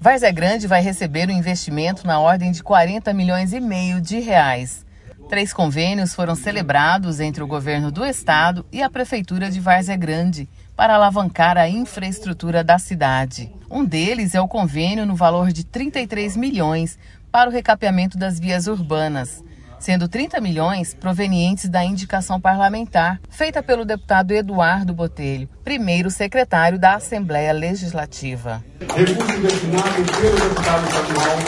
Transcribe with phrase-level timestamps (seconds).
[0.00, 4.86] Várzea Grande vai receber um investimento na ordem de 40 milhões e meio de reais.
[5.28, 10.48] Três convênios foram celebrados entre o governo do estado e a prefeitura de Várzea Grande
[10.76, 13.52] para alavancar a infraestrutura da cidade.
[13.68, 16.96] Um deles é o convênio no valor de 33 milhões
[17.32, 19.42] para o recapeamento das vias urbanas
[19.78, 26.94] sendo 30 milhões provenientes da indicação parlamentar feita pelo deputado Eduardo Botelho, primeiro secretário da
[26.94, 28.64] Assembleia Legislativa.
[28.80, 31.38] Recurso destinado pelo deputado estadual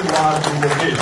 [0.00, 0.96] Eduardo Botelho.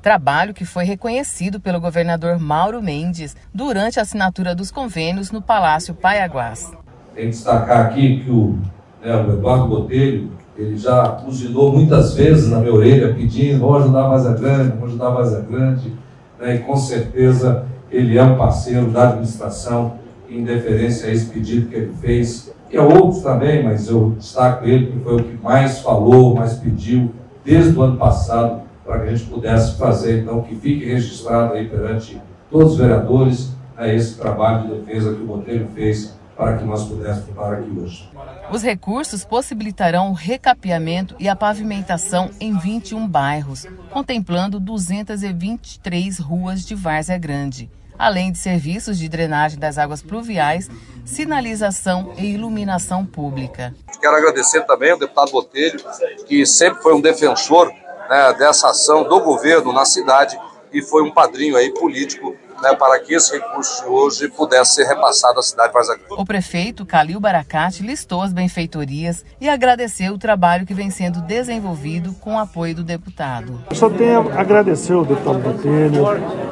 [0.00, 5.94] Trabalho que foi reconhecido pelo governador Mauro Mendes durante a assinatura dos convênios no Palácio
[5.94, 6.70] Paiaguás.
[7.14, 8.58] Tem que destacar aqui que o,
[9.02, 14.04] né, o Eduardo Botelho ele já buzinou muitas vezes na minha orelha pedindo, vamos ajudar
[14.04, 15.92] a Vaza Grande, vamos ajudar a Vaza Grande,
[16.38, 16.56] né?
[16.56, 19.94] e com certeza ele é um parceiro da administração
[20.28, 24.66] em deferência a esse pedido que ele fez, e a outros também, mas eu destaco
[24.66, 27.10] ele que foi o que mais falou, mais pediu
[27.44, 31.66] desde o ano passado, para que a gente pudesse fazer, então, que fique registrado aí
[31.66, 36.64] perante todos os vereadores né, esse trabalho de defesa que o Botelho fez para que
[36.64, 38.08] nós pudéssemos estar aqui hoje.
[38.50, 46.74] Os recursos possibilitarão o recapeamento e a pavimentação em 21 bairros, contemplando 223 ruas de
[46.74, 50.70] Várzea Grande, além de serviços de drenagem das águas pluviais,
[51.04, 53.74] sinalização e iluminação pública.
[54.00, 55.80] Quero agradecer também ao deputado Botelho,
[56.26, 57.70] que sempre foi um defensor
[58.08, 60.38] né, dessa ação do governo na cidade
[60.72, 65.38] e foi um padrinho aí político né, para que esse recurso hoje pudesse ser repassado
[65.38, 66.14] à cidade de Varza Grande.
[66.20, 72.12] O prefeito Calil Baracate listou as benfeitorias e agradeceu o trabalho que vem sendo desenvolvido
[72.14, 73.60] com o apoio do deputado.
[73.70, 76.04] Eu só tenho a agradecer ao deputado Botelho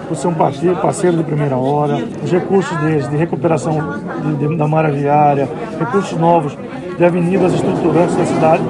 [0.08, 4.68] por ser um parceiro de primeira hora, os recursos deles de recuperação de, de, da
[4.68, 5.48] malha viária,
[5.78, 6.56] recursos novos
[6.96, 8.62] de avenidas estruturantes da cidade,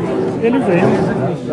[0.43, 0.81] ele vem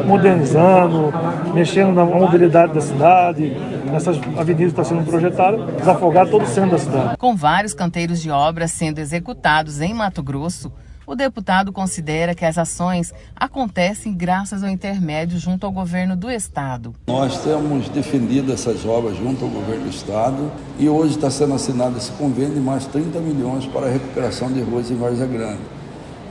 [0.05, 1.13] modernizando,
[1.53, 3.55] mexendo na mobilidade da cidade,
[3.91, 7.17] nessas avenidas que estão sendo projetadas, desafogar todo o centro da cidade.
[7.17, 10.71] Com vários canteiros de obras sendo executados em Mato Grosso,
[11.05, 16.95] o deputado considera que as ações acontecem graças ao intermédio junto ao governo do Estado.
[17.07, 21.97] Nós temos defendido essas obras junto ao governo do Estado e hoje está sendo assinado
[21.97, 25.72] esse convênio de mais 30 milhões para a recuperação de ruas em Várzea Grande.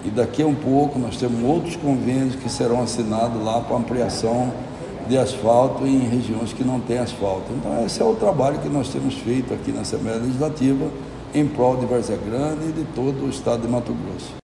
[0.04, 4.52] E daqui a um pouco nós temos outros convênios que serão assinados lá para ampliação
[5.08, 7.52] de asfalto em regiões que não têm asfalto.
[7.52, 10.90] Então esse é o trabalho que nós temos feito aqui na Assembleia Legislativa
[11.34, 14.41] em prol de Várzea Grande e de todo o estado de Mato Grosso.